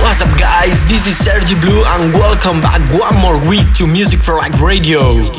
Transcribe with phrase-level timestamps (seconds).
[0.00, 0.80] What's up, guys?
[0.88, 5.30] This is Sergi Blue, and welcome back one more week to Music for Life Radio.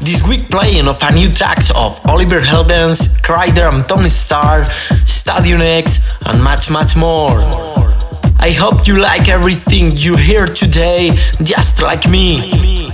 [0.00, 4.64] This week, playing of a new tracks of Oliver Heldens, Kryder and Tommy Star,
[5.04, 7.38] Stadium X, and much, much more.
[8.40, 12.90] I hope you like everything you hear today, just like me.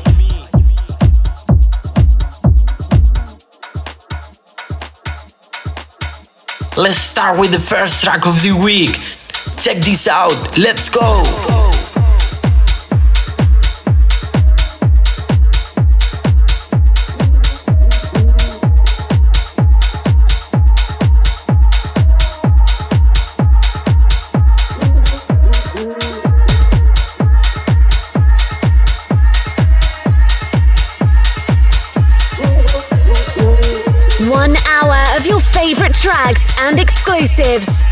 [6.76, 8.98] Let's start with the first track of the week.
[9.62, 10.58] Check this out.
[10.58, 11.22] Let's go.
[34.28, 37.91] One hour of your favorite tracks and exclusives.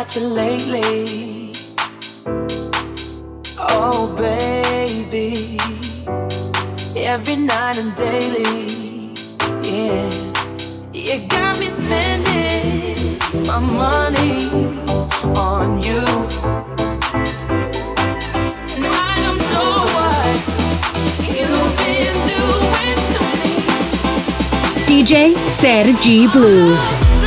[0.00, 1.52] About you lately.
[3.58, 5.58] Oh, baby.
[6.96, 8.66] Every night and daily.
[9.62, 10.10] Yeah.
[10.92, 14.38] You got me spending my money
[15.38, 16.00] on you.
[21.78, 22.16] Been.
[24.86, 27.19] DJ Sergi Blue.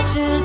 [0.00, 0.39] I just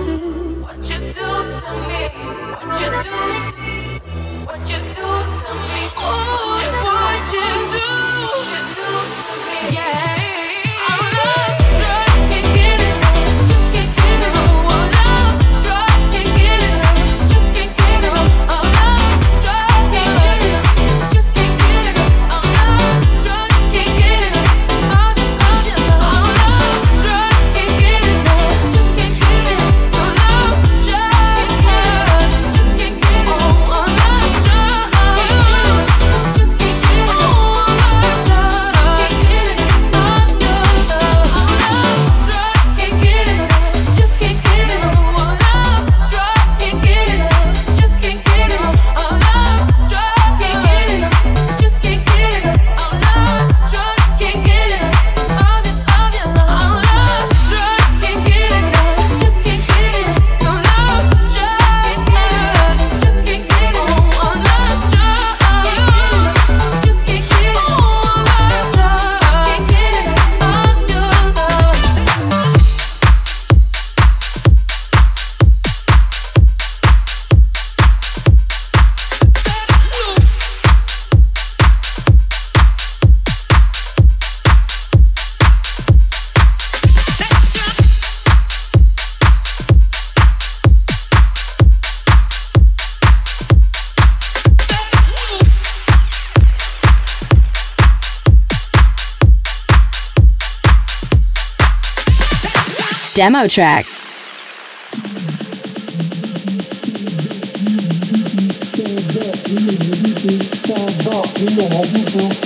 [103.25, 103.88] demo track.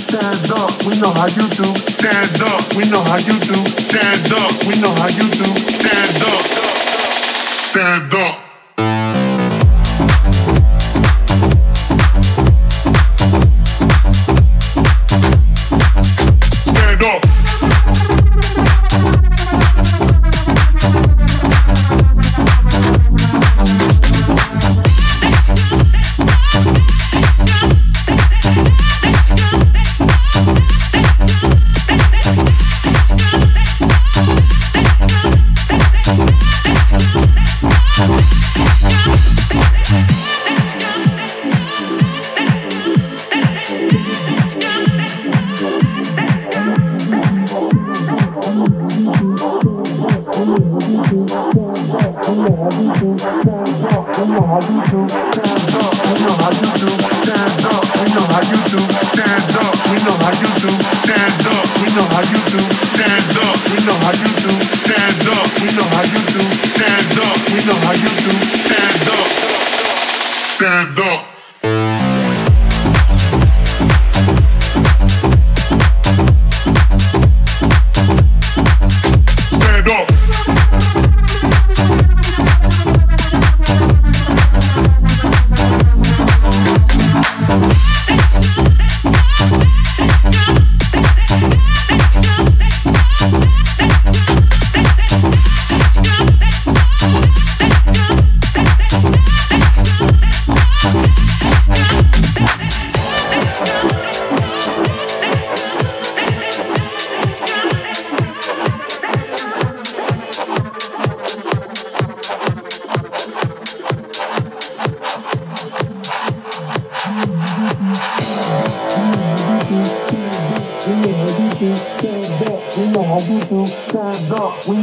[0.07, 1.67] Stand up, we know how you do.
[1.75, 3.59] Stand up, we know how you do.
[3.87, 5.47] Stand up, we know how you do.
[5.67, 6.43] Stand up.
[7.67, 8.48] Stand up.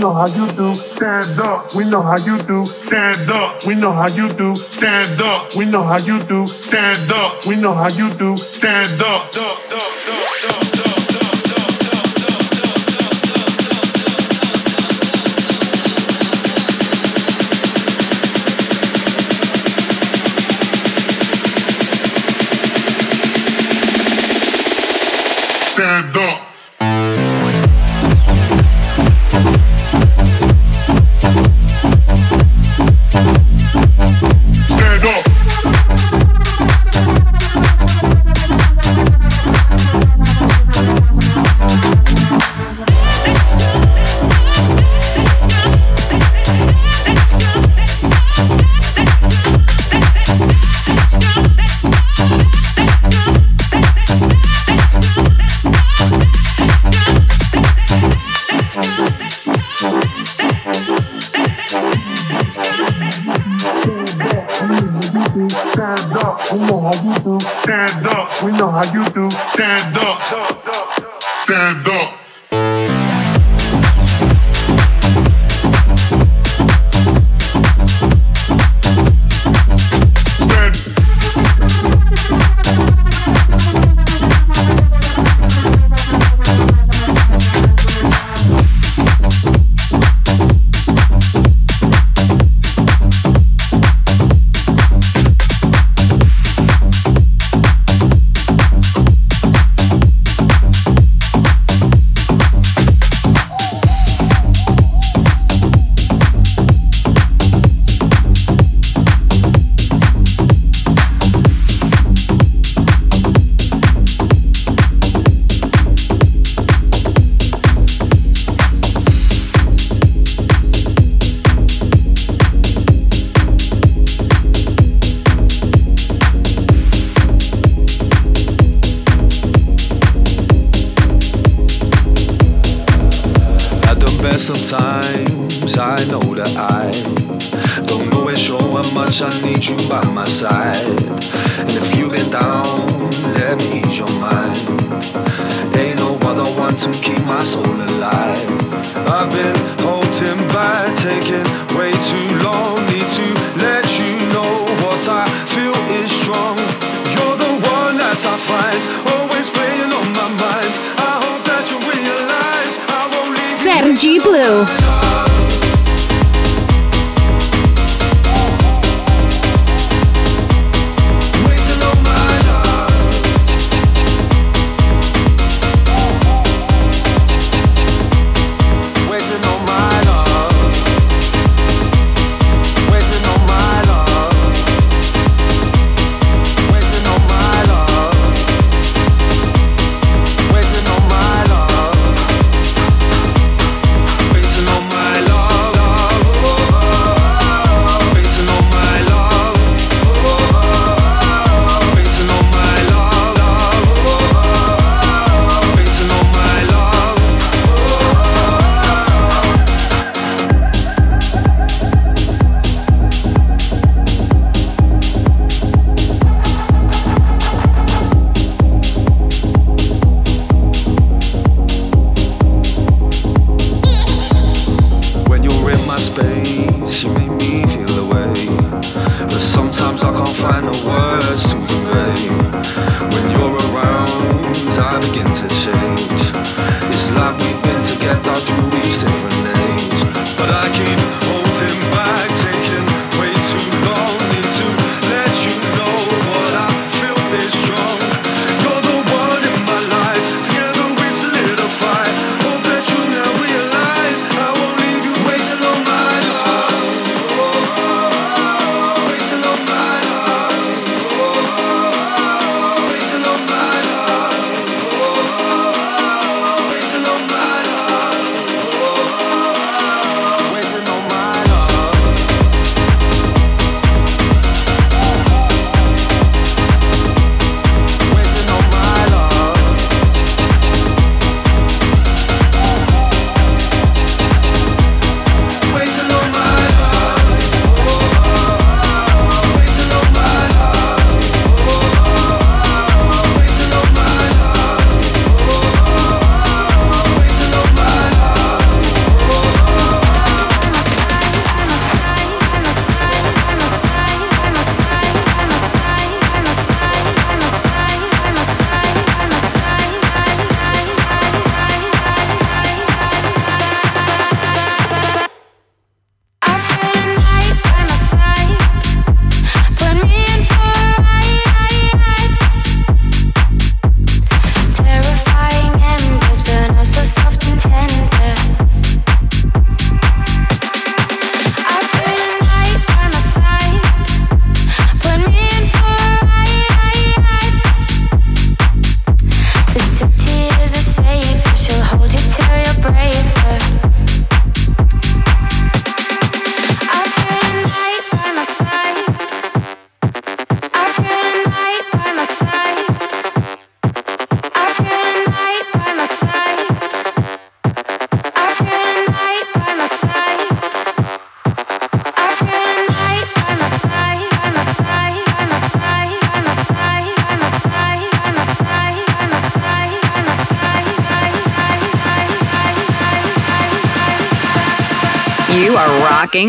[0.06, 0.72] know how you do.
[0.74, 1.74] Stand up.
[1.74, 2.64] We know how you do.
[2.64, 3.64] Stand up.
[3.66, 4.54] We know how you do.
[4.54, 5.54] Stand up.
[5.56, 6.46] We know how you do.
[6.46, 7.44] Stand up.
[7.44, 8.36] We know how you do.
[8.36, 9.55] Stand up.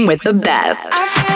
[0.06, 1.27] With the best.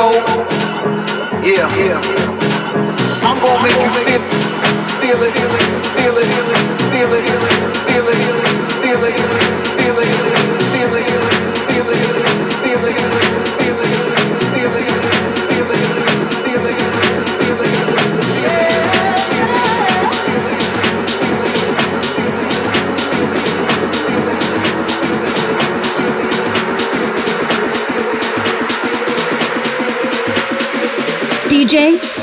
[0.00, 0.12] know,
[1.44, 2.00] yeah, yeah.
[3.22, 5.49] I'm gonna make you feel, feel it.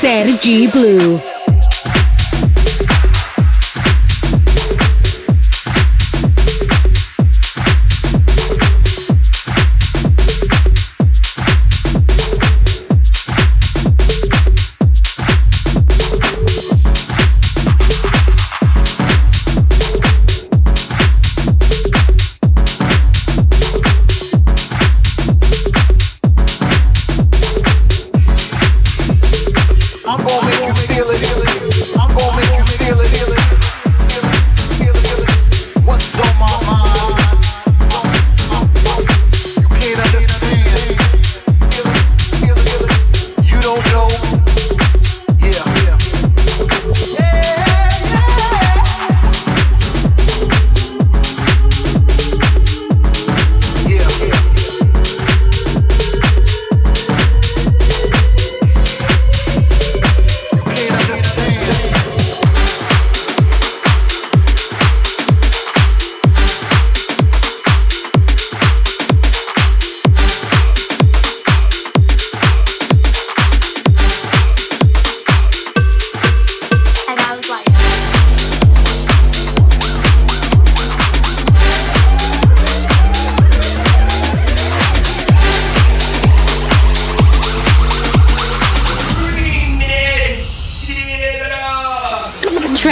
[0.00, 1.37] Sergi Blue.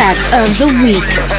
[0.06, 1.35] Track of the Week.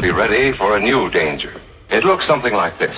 [0.00, 1.60] be ready for a new danger.
[1.90, 2.96] It looks something like this.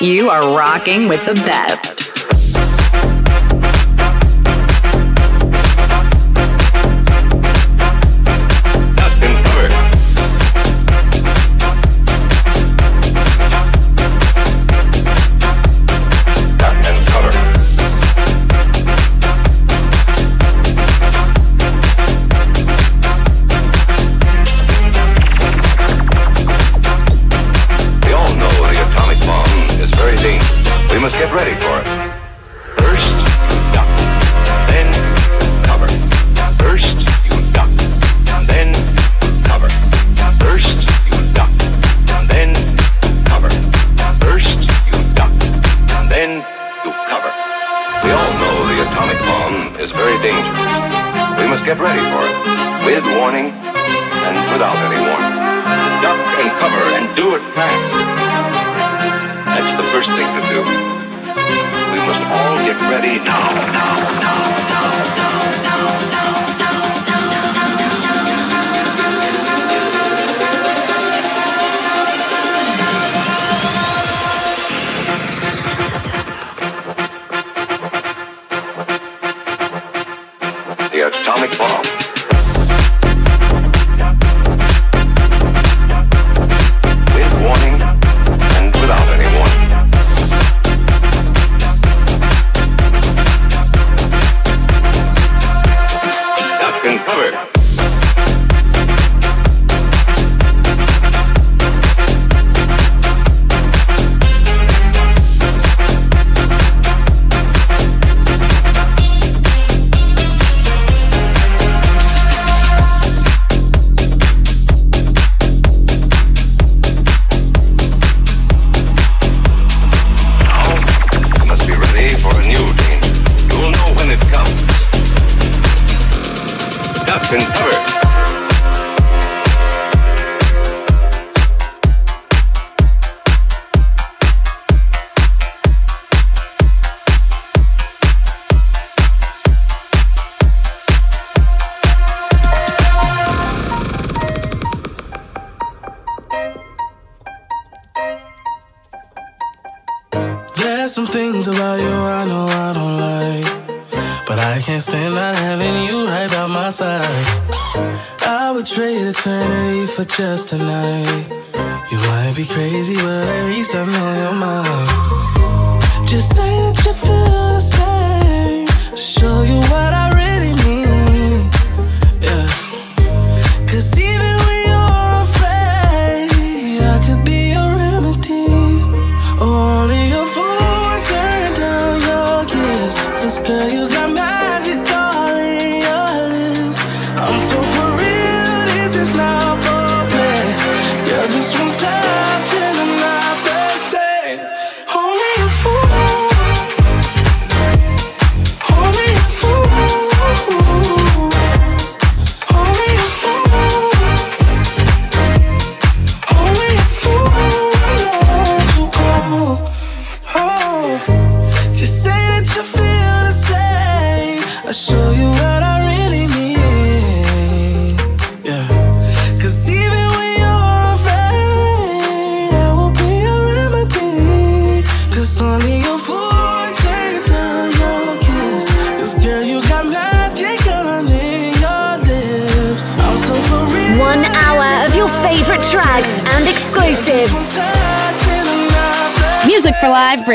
[0.00, 1.89] You are rocking with the best.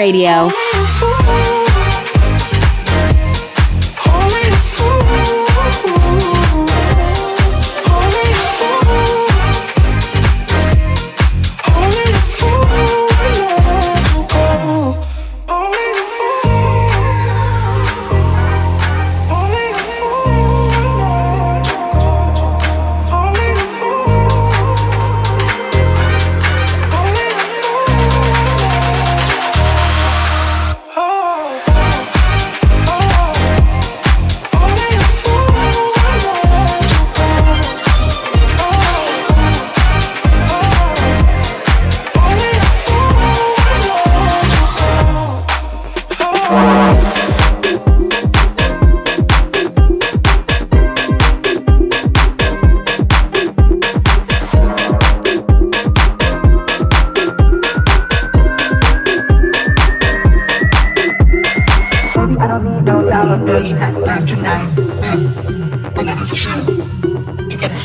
[0.05, 0.94] Radio.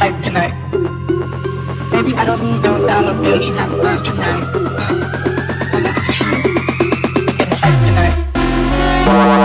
[0.01, 0.55] To tonight.
[1.93, 4.51] Maybe I don't need no dollar bills you have earned tonight.
[5.73, 5.81] To
[7.37, 9.40] get hyped tonight.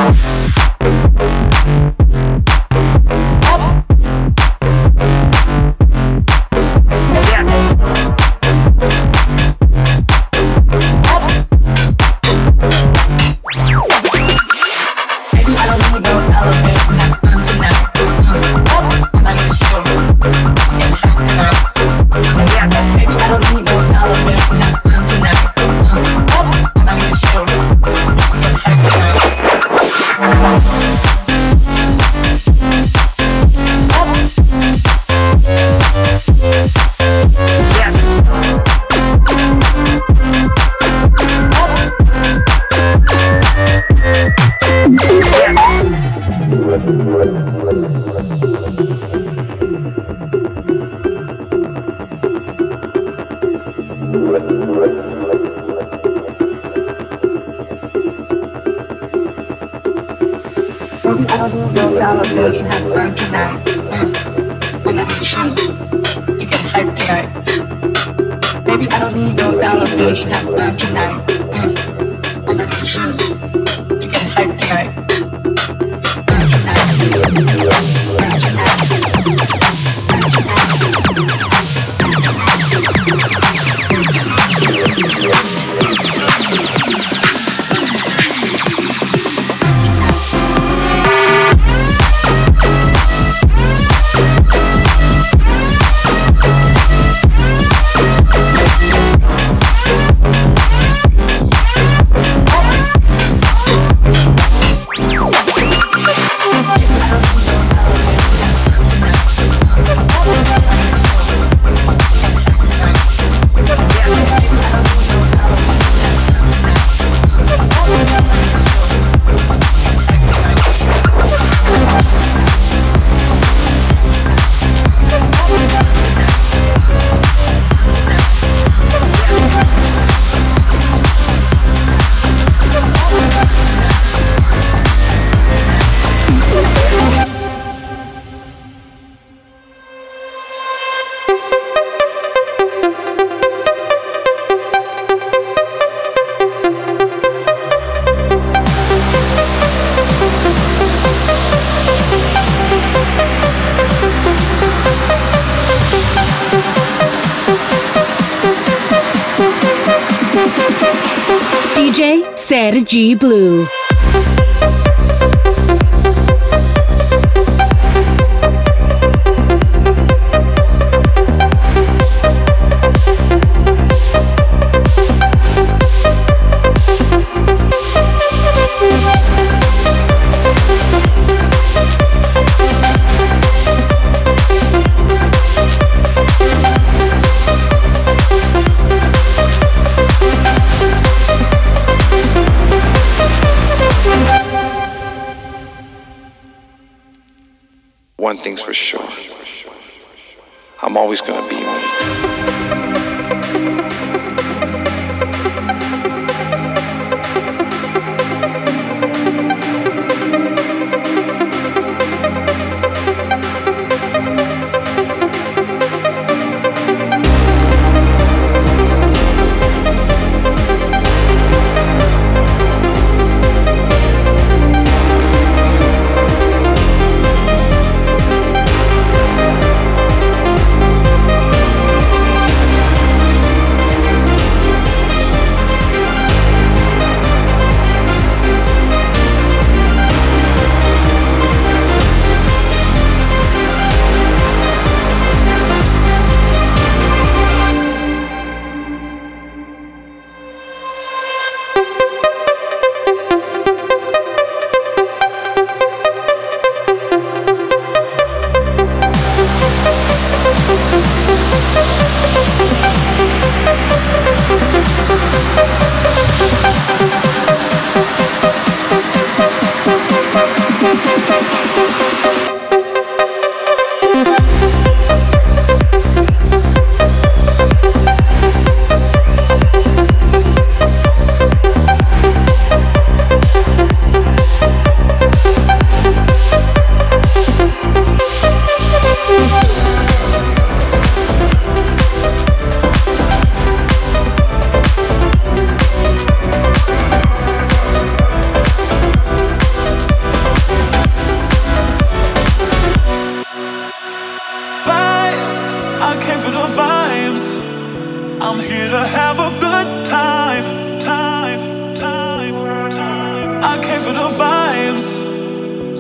[162.96, 163.75] Sergi Blue.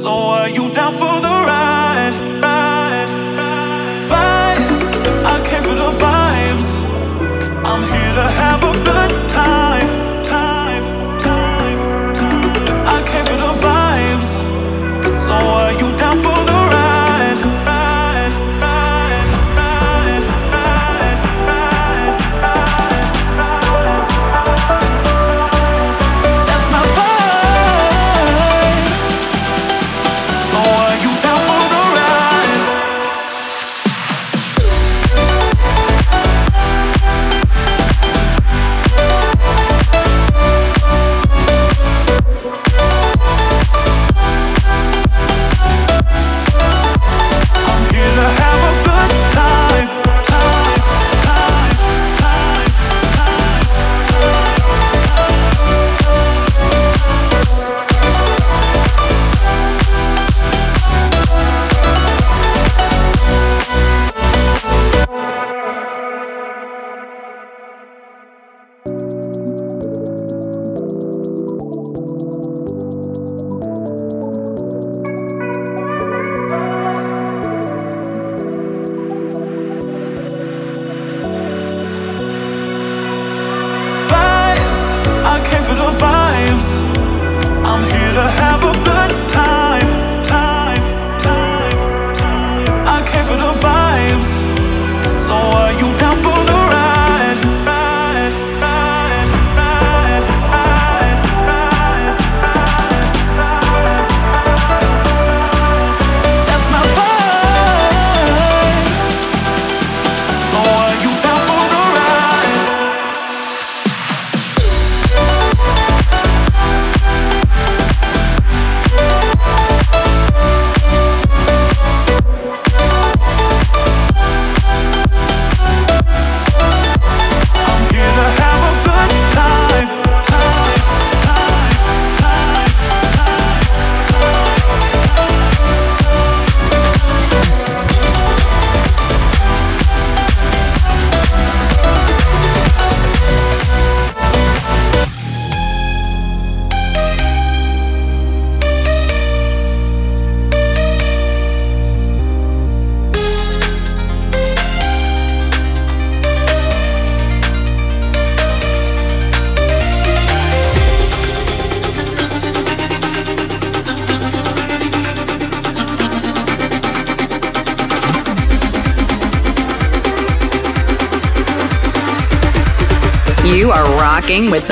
[0.05, 2.13] So are you down for the ride?
[2.43, 4.05] ride, ride?
[4.11, 4.93] Vibes,
[5.25, 6.67] I came for the vibes.
[7.65, 8.04] I'm here.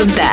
[0.06, 0.33] the best.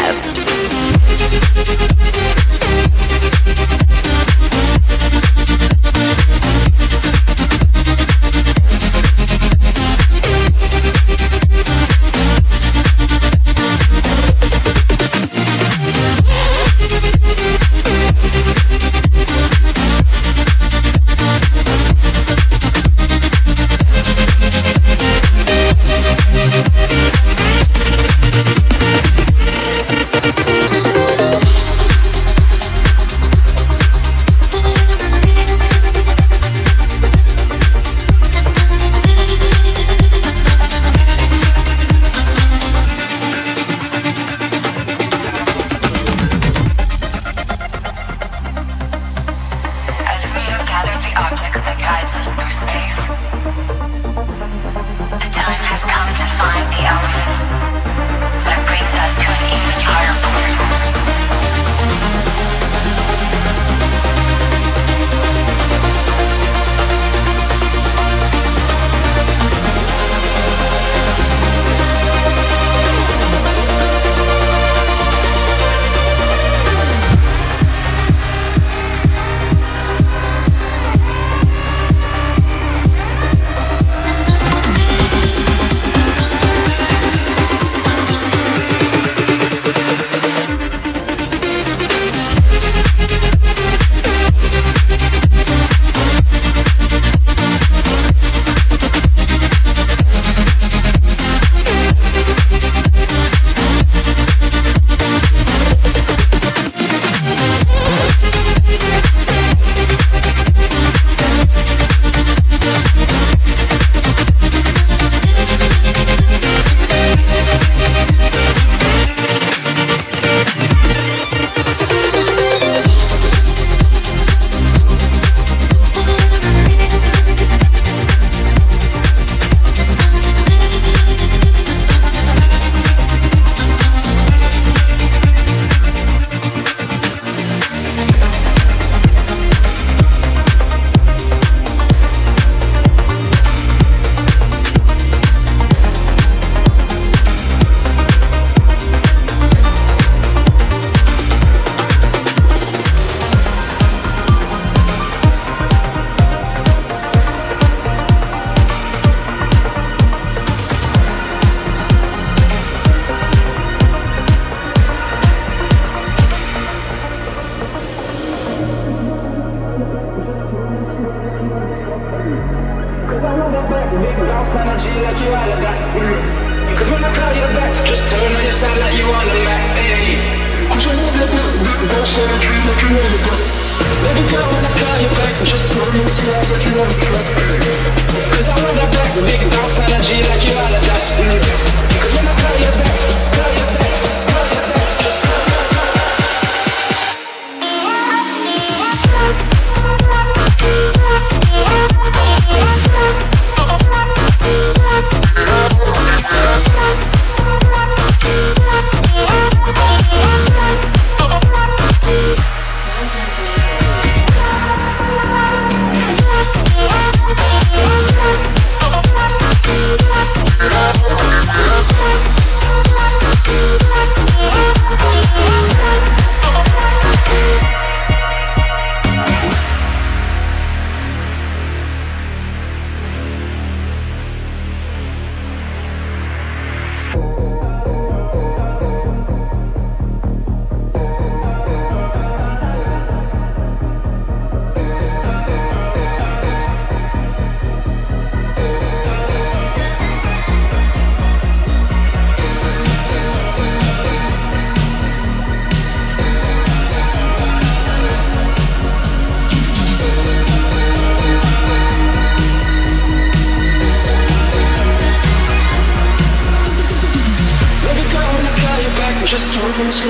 [269.80, 270.04] Cause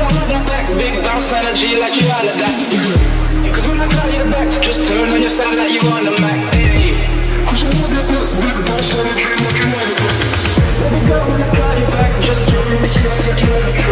[0.00, 2.56] I that back, big bounce energy like you all of that.
[3.52, 6.12] Cause when I call you back, just turn on your side like you on the
[6.16, 6.48] Mac.
[7.44, 9.68] Cause I that back, big bounce energy like you
[10.80, 13.52] Let me go when I call you back, just turn on your side like you
[13.52, 13.91] on the Mac